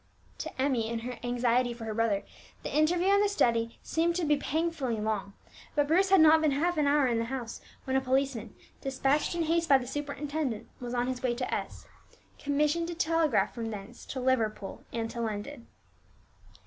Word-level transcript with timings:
To 0.39 0.59
Emmie, 0.59 0.89
in 0.89 1.01
her 1.01 1.19
anxiety 1.21 1.75
for 1.75 1.85
her 1.85 1.93
brother, 1.93 2.23
the 2.63 2.75
interview 2.75 3.05
held 3.09 3.17
in 3.17 3.21
the 3.21 3.29
study 3.29 3.77
seemed 3.83 4.15
to 4.15 4.25
be 4.25 4.35
painfully 4.35 4.99
long; 4.99 5.33
but 5.75 5.85
Bruce 5.87 6.09
had 6.09 6.21
not 6.21 6.41
been 6.41 6.53
half 6.53 6.75
an 6.77 6.87
hour 6.87 7.05
in 7.07 7.19
the 7.19 7.25
house 7.25 7.61
when 7.83 7.95
a 7.95 8.01
policeman, 8.01 8.55
despatched 8.81 9.35
in 9.35 9.43
haste 9.43 9.69
by 9.69 9.77
the 9.77 9.85
superintendent, 9.85 10.67
was 10.79 10.95
on 10.95 11.05
his 11.05 11.21
way 11.21 11.35
to 11.35 11.53
S, 11.53 11.85
commisssioned 12.39 12.87
to 12.87 12.95
telegraph 12.95 13.53
from 13.53 13.69
thence 13.69 14.03
to 14.07 14.19
Liverpool 14.19 14.83
and 14.91 15.07
to 15.11 15.21
London. 15.21 15.67